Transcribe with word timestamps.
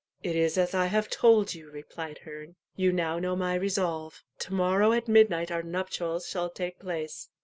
"It 0.23 0.35
is 0.35 0.57
as 0.57 0.73
I 0.73 0.87
have 0.87 1.11
told 1.11 1.53
you," 1.53 1.69
replied 1.69 2.17
Herne. 2.25 2.55
"You 2.75 2.91
now 2.91 3.19
know 3.19 3.35
my 3.35 3.53
resolve. 3.53 4.23
To 4.39 4.51
morrow 4.55 4.93
at 4.93 5.07
midnight 5.07 5.51
our 5.51 5.61
nuptials 5.61 6.27
shall 6.27 6.49
take 6.49 6.79
place." 6.79 7.29